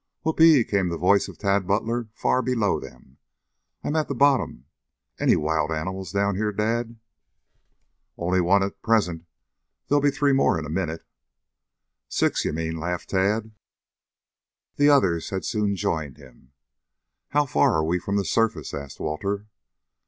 [0.23, 3.17] "Whoop e e!" came the voice of Tad Butler far below them.
[3.83, 4.65] "I'm at the bottom.
[5.19, 6.97] Any wild animals down here, Dad?"
[8.17, 9.27] "Only one at present.
[9.87, 11.03] There'll be three more in a minute."
[12.09, 13.51] "Six, you mean," laughed Tad.
[14.75, 16.51] The others had soon joined him.
[17.27, 19.49] "How far are we from the surface?" asked Walter.